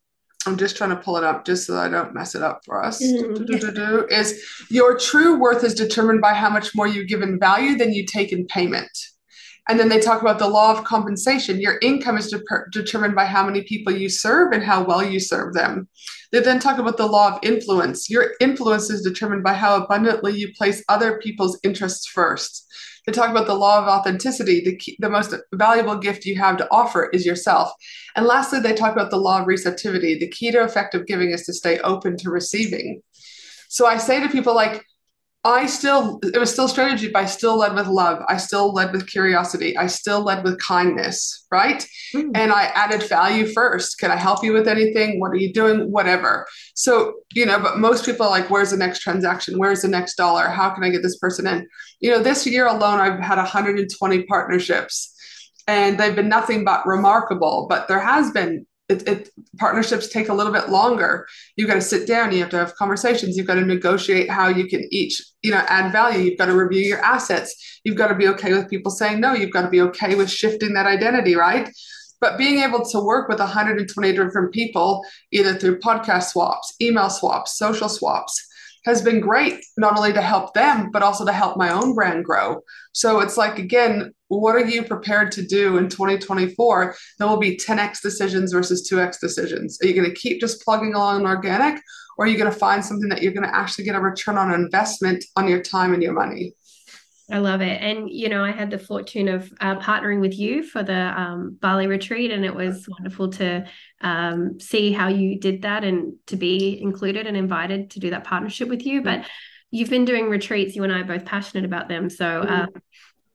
[0.48, 2.84] I'm just trying to pull it up just so I don't mess it up for
[2.84, 3.04] us.
[3.04, 4.12] Mm-hmm.
[4.12, 7.94] Is your true worth is determined by how much more you give in value than
[7.94, 8.92] you take in payment.
[9.68, 11.60] And then they talk about the law of compensation.
[11.60, 15.20] Your income is de- determined by how many people you serve and how well you
[15.20, 15.88] serve them.
[16.32, 18.10] They then talk about the law of influence.
[18.10, 22.68] Your influence is determined by how abundantly you place other people's interests first.
[23.06, 24.62] They talk about the law of authenticity.
[24.64, 27.72] The, key, the most valuable gift you have to offer is yourself.
[28.16, 30.18] And lastly, they talk about the law of receptivity.
[30.18, 33.02] The key to effective giving is to stay open to receiving.
[33.70, 34.84] So I say to people like,
[35.46, 38.24] I still, it was still strategy, but I still led with love.
[38.28, 39.78] I still led with curiosity.
[39.78, 41.88] I still led with kindness, right?
[42.16, 42.32] Mm.
[42.34, 44.00] And I added value first.
[44.00, 45.20] Can I help you with anything?
[45.20, 45.92] What are you doing?
[45.92, 46.48] Whatever.
[46.74, 49.60] So, you know, but most people are like, where's the next transaction?
[49.60, 50.48] Where's the next dollar?
[50.48, 51.68] How can I get this person in?
[52.00, 55.16] You know, this year alone, I've had 120 partnerships
[55.68, 57.68] and they've been nothing but remarkable.
[57.70, 61.28] But there has been it, it, partnerships take a little bit longer.
[61.56, 62.32] You've got to sit down.
[62.32, 63.36] You have to have conversations.
[63.36, 66.20] You've got to negotiate how you can each, you know, add value.
[66.20, 67.80] You've got to review your assets.
[67.84, 69.34] You've got to be okay with people saying no.
[69.34, 71.70] You've got to be okay with shifting that identity, right?
[72.22, 77.58] But being able to work with 120 different people, either through podcast swaps, email swaps,
[77.58, 78.48] social swaps,
[78.86, 82.24] has been great, not only to help them, but also to help my own brand
[82.24, 82.62] grow.
[82.94, 86.96] So it's like, again, what are you prepared to do in 2024?
[87.18, 89.80] There will be 10x decisions versus 2x decisions.
[89.82, 91.82] Are you going to keep just plugging along organic,
[92.18, 94.38] or are you going to find something that you're going to actually get a return
[94.38, 96.54] on investment on your time and your money?
[97.32, 97.82] I love it.
[97.82, 101.58] And, you know, I had the fortune of uh, partnering with you for the um,
[101.60, 103.66] Bali retreat, and it was wonderful to
[104.02, 108.26] um, see how you did that and to be included and invited to do that
[108.26, 109.02] partnership with you.
[109.02, 109.26] But
[109.72, 112.12] you've been doing retreats, you and I are both passionate about them.
[112.12, 112.70] So, um,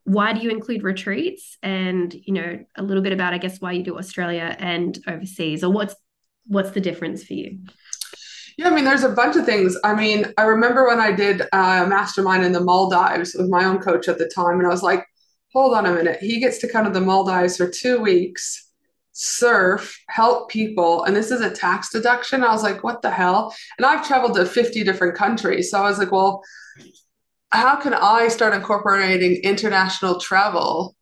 [0.04, 1.58] why do you include retreats?
[1.62, 5.64] And, you know, a little bit about, I guess, why you do Australia and overseas,
[5.64, 5.96] or what's
[6.46, 7.58] what's the difference for you?
[8.60, 9.74] Yeah, I mean, there's a bunch of things.
[9.84, 13.78] I mean, I remember when I did a mastermind in the Maldives with my own
[13.78, 15.06] coach at the time, and I was like,
[15.54, 16.18] hold on a minute.
[16.20, 18.70] He gets to come to the Maldives for two weeks,
[19.12, 22.44] surf, help people, and this is a tax deduction.
[22.44, 23.56] I was like, what the hell?
[23.78, 25.70] And I've traveled to 50 different countries.
[25.70, 26.42] So I was like, well,
[27.52, 30.94] how can I start incorporating international travel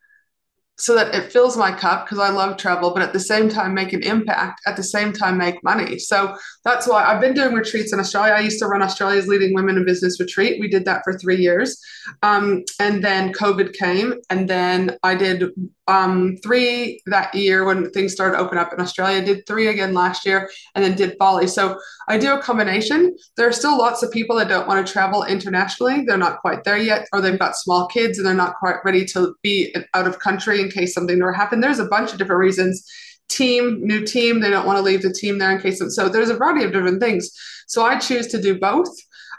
[0.78, 3.74] so that it fills my cup because I love travel, but at the same time
[3.74, 5.98] make an impact, at the same time make money.
[5.98, 8.34] So that's why I've been doing retreats in Australia.
[8.34, 10.60] I used to run Australia's leading women in business retreat.
[10.60, 11.80] We did that for three years.
[12.22, 15.50] Um, and then COVID came, and then I did
[15.88, 19.94] um, three that year when things started to open up in Australia, did three again
[19.94, 21.46] last year, and then did Bali.
[21.46, 23.16] So I do a combination.
[23.36, 26.04] There are still lots of people that don't want to travel internationally.
[26.06, 29.04] They're not quite there yet, or they've got small kids and they're not quite ready
[29.06, 31.60] to be out of country in case something were to happen.
[31.60, 32.84] There's a bunch of different reasons.
[33.28, 36.08] Team, new team, they don't want to leave the team there in case of, so
[36.08, 37.30] there's a variety of different things.
[37.66, 38.88] So I choose to do both.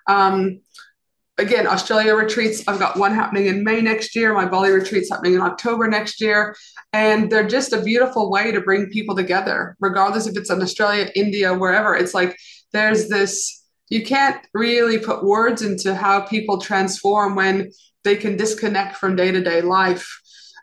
[0.08, 0.62] Um,
[1.40, 4.34] again, Australia retreats, I've got one happening in May next year.
[4.34, 6.56] My Bali retreat's happening in October next year.
[6.94, 11.10] And they're just a beautiful way to bring people together, regardless if it's in Australia,
[11.16, 11.96] India, wherever.
[11.96, 12.38] It's like
[12.74, 17.72] there's this, you can't really put words into how people transform when
[18.04, 20.08] they can disconnect from day to day life.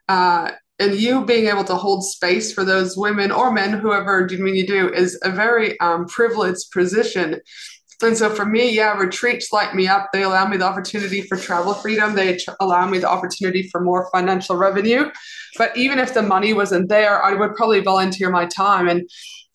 [0.08, 4.38] Uh, and you being able to hold space for those women or men, whoever you
[4.38, 7.40] mean you do, is a very um, privileged position
[8.02, 10.10] and so for me, yeah, retreats light me up.
[10.12, 12.14] They allow me the opportunity for travel freedom.
[12.14, 15.10] They tr- allow me the opportunity for more financial revenue.
[15.56, 18.88] But even if the money wasn't there, I would probably volunteer my time.
[18.88, 19.08] And,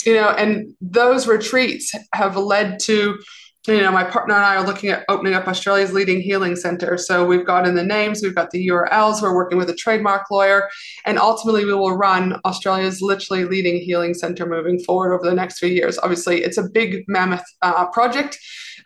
[0.06, 3.20] you know, and those retreats have led to
[3.68, 6.98] you know, my partner and I are looking at opening up Australia's leading healing center.
[6.98, 10.32] So we've got in the names, we've got the URLs, we're working with a trademark
[10.32, 10.68] lawyer,
[11.06, 15.60] and ultimately we will run Australia's literally leading healing center moving forward over the next
[15.60, 16.00] few years.
[16.00, 18.40] Obviously, it's a big mammoth uh, project.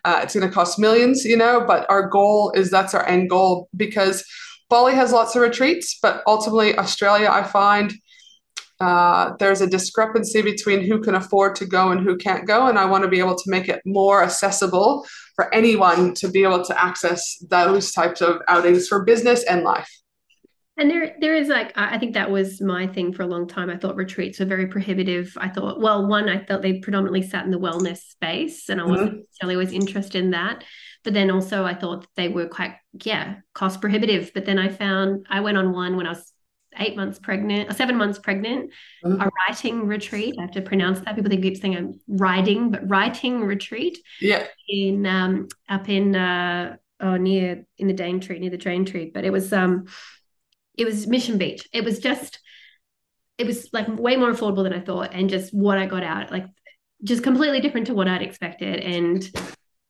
[0.04, 3.30] Uh, it's going to cost millions, you know, but our goal is that's our end
[3.30, 4.24] goal because
[4.68, 7.94] Bali has lots of retreats, but ultimately Australia, I find
[8.80, 12.66] uh, there's a discrepancy between who can afford to go and who can't go.
[12.66, 16.42] And I want to be able to make it more accessible for anyone to be
[16.42, 19.90] able to access those types of outings for business and life.
[20.78, 23.70] And there, there is like I think that was my thing for a long time.
[23.70, 25.32] I thought retreats were very prohibitive.
[25.38, 28.84] I thought, well, one, I felt they predominantly sat in the wellness space, and I
[28.84, 29.20] wasn't mm-hmm.
[29.20, 30.64] necessarily always interested in that.
[31.02, 34.32] But then also, I thought they were quite, yeah, cost prohibitive.
[34.34, 36.30] But then I found I went on one when I was
[36.78, 38.70] eight months pregnant, or seven months pregnant,
[39.04, 39.20] mm-hmm.
[39.20, 40.34] a writing retreat.
[40.38, 41.14] I have to pronounce that.
[41.14, 43.98] People think keep saying I'm writing, but writing retreat.
[44.20, 44.46] Yeah.
[44.68, 49.10] In um up in uh oh near in the Daintree, near the Daintree.
[49.12, 49.86] But it was um
[50.76, 51.68] it was Mission Beach.
[51.72, 52.40] It was just
[53.38, 55.10] it was like way more affordable than I thought.
[55.12, 56.46] And just what I got out, like
[57.04, 58.80] just completely different to what I'd expected.
[58.80, 59.28] And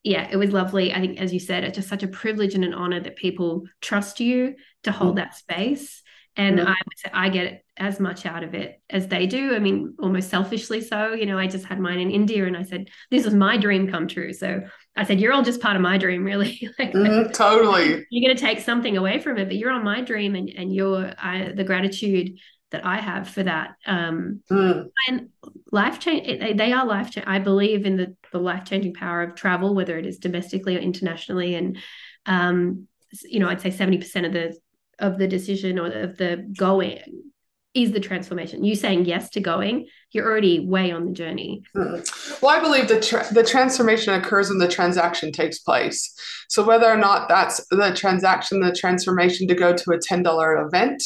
[0.02, 0.92] yeah, it was lovely.
[0.92, 3.64] I think, as you said, it's just such a privilege and an honor that people
[3.80, 5.16] trust you to hold mm.
[5.16, 6.02] that space
[6.36, 6.68] and mm-hmm.
[6.68, 9.54] I would say I get as much out of it as they do.
[9.54, 11.12] I mean, almost selfishly so.
[11.12, 13.90] You know, I just had mine in India, and I said this was my dream
[13.90, 14.32] come true.
[14.32, 14.62] So
[14.96, 18.04] I said, "You're all just part of my dream, really." like, mm, totally.
[18.10, 20.74] You're going to take something away from it, but you're on my dream, and and
[20.74, 22.38] you're I, the gratitude
[22.72, 23.76] that I have for that.
[23.86, 24.88] Um, mm.
[25.08, 25.28] And
[25.70, 27.26] life change, they are life change.
[27.26, 30.80] I believe in the the life changing power of travel, whether it is domestically or
[30.80, 31.78] internationally, and
[32.26, 32.88] um,
[33.24, 34.56] you know, I'd say seventy percent of the
[34.98, 37.32] of the decision or of the going
[37.76, 38.64] is the transformation.
[38.64, 41.62] You saying yes to going, you're already way on the journey.
[41.76, 42.40] Mm.
[42.40, 46.14] Well, I believe the tra- the transformation occurs when the transaction takes place.
[46.48, 50.56] So whether or not that's the transaction, the transformation to go to a ten dollar
[50.66, 51.02] event,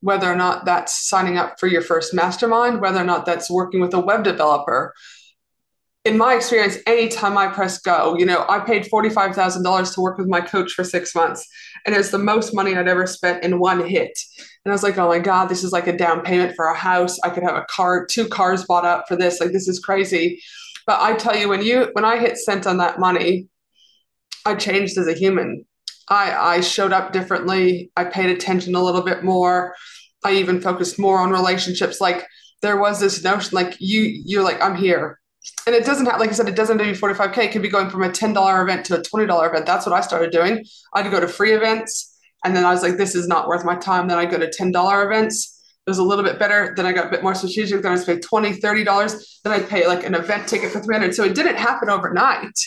[0.00, 3.80] whether or not that's signing up for your first mastermind, whether or not that's working
[3.80, 4.94] with a web developer,
[6.04, 10.28] in my experience, anytime I press go, you know, I paid $45,000 to work with
[10.28, 11.46] my coach for six months,
[11.86, 14.18] and it's the most money I'd ever spent in one hit.
[14.64, 16.76] And I was like, oh my God, this is like a down payment for a
[16.76, 17.18] house.
[17.24, 19.40] I could have a car, two cars bought up for this.
[19.40, 20.42] Like, this is crazy.
[20.86, 23.48] But I tell you, when you, when I hit sent on that money,
[24.44, 25.64] I changed as a human.
[26.08, 27.90] I, I showed up differently.
[27.96, 29.74] I paid attention a little bit more.
[30.24, 32.00] I even focused more on relationships.
[32.00, 32.26] Like,
[32.62, 35.19] there was this notion, like, you, you're like, I'm here
[35.66, 37.38] and it doesn't have, like I said, it doesn't have to be 45K.
[37.38, 39.66] It could be going from a $10 event to a $20 event.
[39.66, 40.64] That's what I started doing.
[40.94, 43.76] I'd go to free events, And then I was like, this is not worth my
[43.76, 44.08] time.
[44.08, 45.56] Then I go to $10 events.
[45.86, 46.74] It was a little bit better.
[46.76, 47.82] Then I got a bit more strategic.
[47.82, 49.40] Then I paid $20, $30.
[49.44, 52.58] Then I'd pay like an event ticket for 300 So it didn't happen overnight.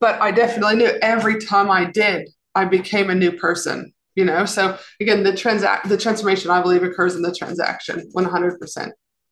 [0.00, 4.44] But I definitely knew every time I did, I became a new person, you know?
[4.44, 8.90] So again, the transact the transformation I believe occurs in the transaction 100%.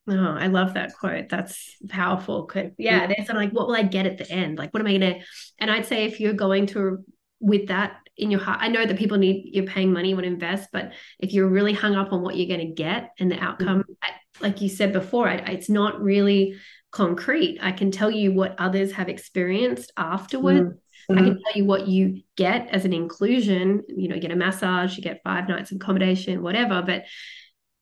[0.08, 1.28] Oh, I love that quote.
[1.28, 2.44] That's powerful.
[2.46, 4.56] Cause yeah, there's like, what will I get at the end?
[4.56, 5.18] Like, what am I gonna?
[5.58, 7.04] And I'd say if you're going to
[7.40, 10.24] with that in your heart, I know that people need you're paying money, you want
[10.24, 13.30] to invest, but if you're really hung up on what you're going to get and
[13.30, 14.42] the outcome, mm-hmm.
[14.44, 16.56] like you said before, I, it's not really
[16.92, 17.58] concrete.
[17.60, 20.70] I can tell you what others have experienced afterwards.
[20.70, 21.12] Mm-hmm.
[21.12, 21.42] I can mm-hmm.
[21.44, 23.82] tell you what you get as an inclusion.
[23.88, 26.82] You know, you get a massage, you get five nights of accommodation, whatever.
[26.84, 27.04] But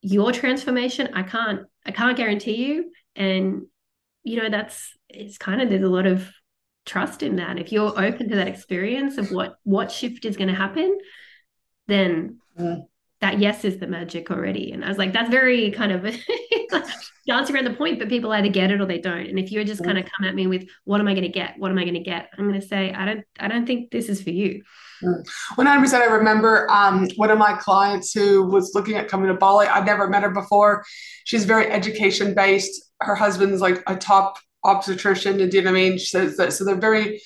[0.05, 2.93] your transformation, I can't, I can't guarantee you.
[3.17, 3.63] And
[4.23, 6.31] you know, that's it's kind of there's a lot of
[6.85, 7.59] trust in that.
[7.59, 10.99] If you're open to that experience of what what shift is going to happen,
[11.87, 12.83] then mm.
[13.21, 14.73] that yes is the magic already.
[14.73, 16.05] And I was like, that's very kind of
[17.27, 19.27] dancing around the point, but people either get it or they don't.
[19.27, 19.87] And if you're just mm.
[19.87, 21.55] kind of come at me with what am I going to get?
[21.59, 22.31] What am I going to get?
[22.37, 24.63] I'm going to say, I don't I don't think this is for you.
[25.03, 25.25] 100%.
[25.57, 25.95] Mm.
[25.95, 29.67] I remember um, one of my clients who was looking at coming to Bali.
[29.67, 30.85] I'd never met her before.
[31.25, 32.91] She's very education based.
[33.01, 35.99] Her husband's like a top obstetrician and do you know what I mean?
[35.99, 37.21] She says that so they're very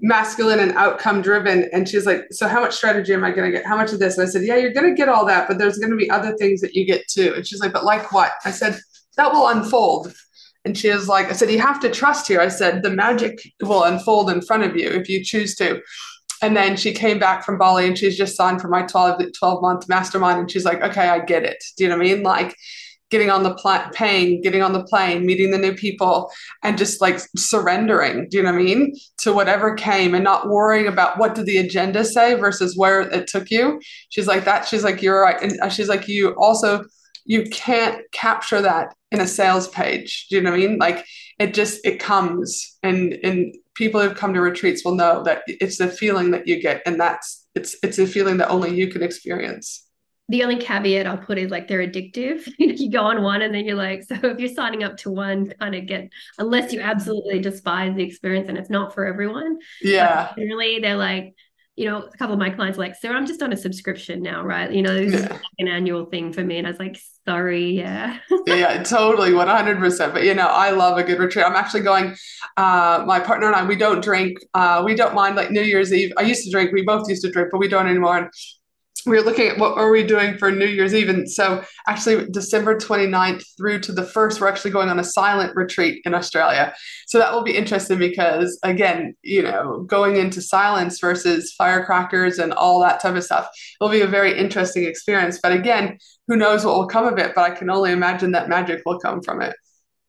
[0.00, 1.68] masculine and outcome driven.
[1.72, 3.66] And she's like, So how much strategy am I gonna get?
[3.66, 4.18] How much of this?
[4.18, 6.60] And I said, Yeah, you're gonna get all that, but there's gonna be other things
[6.60, 7.32] that you get too.
[7.34, 8.32] And she's like, But like what?
[8.44, 8.78] I said,
[9.16, 10.14] That will unfold.
[10.64, 12.40] And she was like, I said, You have to trust here.
[12.40, 15.80] I said, The magic will unfold in front of you if you choose to.
[16.40, 19.62] And then she came back from Bali and she's just signed for my 12, 12
[19.62, 20.38] month mastermind.
[20.38, 21.62] And she's like, Okay, I get it.
[21.76, 22.22] Do you know what I mean?
[22.22, 22.56] Like,
[23.10, 26.30] getting on the plane, paying, getting on the plane, meeting the new people,
[26.62, 28.94] and just like surrendering, do you know what I mean?
[29.18, 33.26] To whatever came and not worrying about what did the agenda say versus where it
[33.26, 33.80] took you.
[34.10, 34.66] She's like that.
[34.66, 35.40] She's like, you're right.
[35.40, 36.84] And uh, she's like, you also,
[37.24, 40.26] you can't capture that in a sales page.
[40.28, 40.78] Do you know what I mean?
[40.78, 41.06] Like
[41.38, 45.78] it just, it comes and, and people who've come to retreats will know that it's
[45.78, 46.82] the feeling that you get.
[46.84, 49.87] And that's, it's, it's a feeling that only you can experience
[50.28, 52.46] the only caveat I'll put is like they're addictive.
[52.58, 55.50] you go on one and then you're like, so if you're signing up to one,
[55.58, 59.58] kind of get unless you absolutely despise the experience and it's not for everyone.
[59.80, 60.32] Yeah.
[60.36, 61.34] generally they're like,
[61.76, 64.42] you know, a couple of my clients like, so I'm just on a subscription now,
[64.42, 64.70] right?
[64.70, 65.18] You know, this yeah.
[65.20, 66.58] is like an annual thing for me.
[66.58, 68.18] And I was like, sorry, yeah.
[68.46, 70.12] yeah, totally, 100%.
[70.12, 71.46] But, you know, I love a good retreat.
[71.46, 72.16] I'm actually going,
[72.56, 74.38] uh, my partner and I, we don't drink.
[74.54, 76.12] Uh, we don't mind like New Year's Eve.
[76.18, 76.72] I used to drink.
[76.72, 78.18] We both used to drink, but we don't anymore.
[78.18, 78.30] And
[79.06, 81.08] we were looking at what are we doing for New Year's Eve.
[81.08, 85.54] And so actually December 29th through to the 1st, we're actually going on a silent
[85.56, 86.74] retreat in Australia.
[87.06, 92.52] So that will be interesting because again, you know, going into silence versus firecrackers and
[92.52, 93.48] all that type of stuff
[93.80, 95.38] will be a very interesting experience.
[95.42, 98.48] But again, who knows what will come of it, but I can only imagine that
[98.48, 99.54] magic will come from it.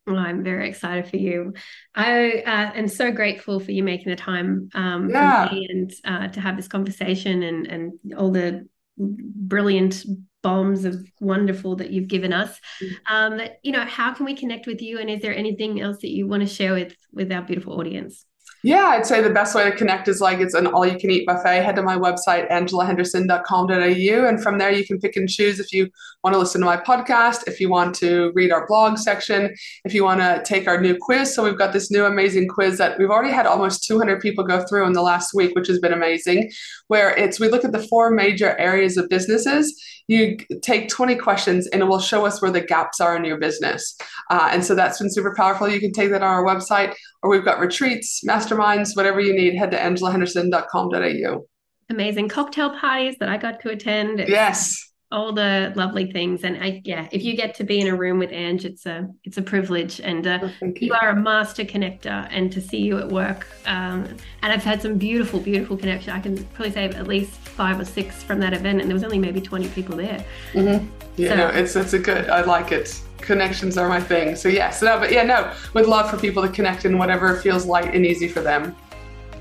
[0.10, 1.54] Well, I'm very excited for you.
[1.94, 5.50] I uh, am so grateful for you making the time um, yeah.
[5.52, 8.68] and uh, to have this conversation and and all the
[9.00, 10.06] brilliant
[10.42, 12.60] bombs of wonderful that you've given us.
[12.82, 12.92] Mm.
[13.10, 15.00] Um, you know, how can we connect with you?
[15.00, 18.26] And is there anything else that you want to share with with our beautiful audience?
[18.62, 21.10] Yeah, I'd say the best way to connect is like it's an all you can
[21.10, 21.62] eat buffet.
[21.62, 24.28] Head to my website, angelahenderson.com.au.
[24.28, 25.90] And from there, you can pick and choose if you
[26.26, 29.94] want to listen to my podcast, if you want to read our blog section, if
[29.94, 31.34] you want to take our new quiz.
[31.34, 34.66] So we've got this new amazing quiz that we've already had almost 200 people go
[34.66, 36.52] through in the last week, which has been amazing,
[36.90, 39.74] where it's we look at the four major areas of businesses
[40.10, 43.38] you take 20 questions and it will show us where the gaps are in your
[43.38, 43.96] business.
[44.32, 45.70] Uh, and so that's been super powerful.
[45.70, 49.56] You can take that on our website, or we've got retreats, masterminds, whatever you need.
[49.56, 51.46] Head to angelahenderson.com.au.
[51.92, 54.26] Amazing cocktail parties that I got to attend.
[54.28, 56.44] Yes all the lovely things.
[56.44, 59.08] And I, yeah if you get to be in a room with Ange it's a
[59.24, 60.00] it's a privilege.
[60.00, 60.74] And uh, oh, you.
[60.80, 60.94] you.
[60.94, 64.06] are a master connector and to see you at work um,
[64.42, 66.14] and I've had some beautiful beautiful connection.
[66.14, 69.04] I can probably say at least five or six from that event and there was
[69.04, 70.24] only maybe 20 people there.
[70.54, 70.88] Mm-hmm.
[71.18, 73.02] yeah so, no, it's it's a good I like it.
[73.18, 74.36] Connections are my thing.
[74.36, 77.66] So yes no but yeah no would love for people to connect in whatever feels
[77.66, 78.76] light and easy for them.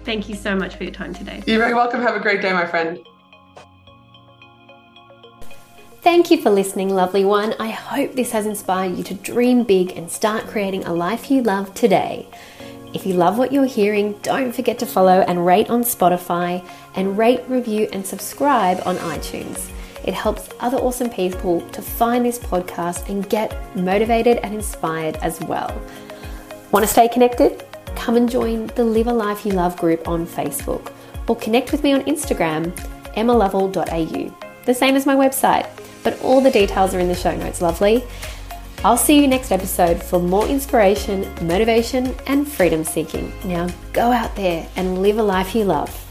[0.05, 1.43] Thank you so much for your time today.
[1.47, 2.01] You're very welcome.
[2.01, 2.99] Have a great day my friend
[6.09, 7.55] Thank you for listening, lovely one.
[7.61, 11.43] I hope this has inspired you to dream big and start creating a life you
[11.43, 12.27] love today.
[12.95, 17.19] If you love what you're hearing, don't forget to follow and rate on Spotify and
[17.19, 19.71] rate, review, and subscribe on iTunes.
[20.03, 25.39] It helps other awesome people to find this podcast and get motivated and inspired as
[25.43, 25.79] well.
[26.73, 27.67] Want to stay connected?
[27.97, 30.91] Come and join the Live a Life You Love group on Facebook
[31.27, 32.75] or connect with me on Instagram,
[33.13, 34.65] emmalovell.au.
[34.65, 35.69] the same as my website.
[36.03, 38.05] But all the details are in the show notes, lovely.
[38.85, 43.33] I'll see you next episode for more inspiration, motivation, and freedom seeking.
[43.45, 46.08] Now go out there and live a life you love.